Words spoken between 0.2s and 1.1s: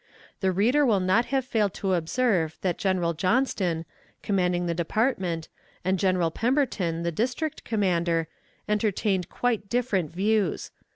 The reader will